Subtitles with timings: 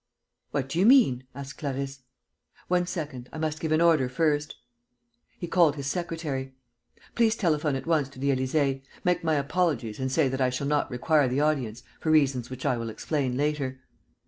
[0.49, 1.99] "What do you mean?" asked Clarisse.
[2.67, 3.29] "One second....
[3.31, 4.55] I must give an order first."
[5.37, 6.55] He called his secretary:
[7.13, 10.65] "Please telephone at once to the Élysée, make my apologies and say that I shall
[10.65, 13.79] not require the audience, for reasons which I will explain later."